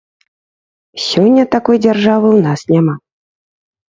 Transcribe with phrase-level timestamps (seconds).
[1.09, 2.95] Сёння такой дзяржавы ў нас няма.